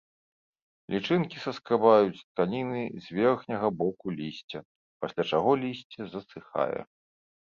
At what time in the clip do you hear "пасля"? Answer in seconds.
5.05-5.23